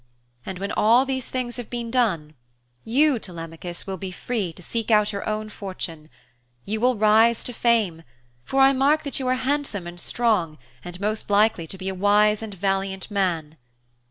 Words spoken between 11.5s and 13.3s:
to be a wise and valiant